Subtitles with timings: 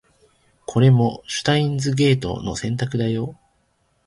[0.65, 3.37] これもシュタインズゲートの選択だよ